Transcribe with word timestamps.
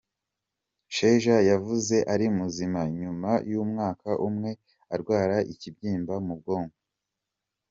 Sheja 0.95 1.37
yavuze 1.49 1.95
ari 2.13 2.25
muzima, 2.37 2.79
nyuma 2.99 3.29
y'umwaka 3.51 4.09
umwe 4.27 4.51
arwara 4.93 5.37
ikibyimba 5.53 6.13
mu 6.27 6.35
bwonko. 6.41 6.79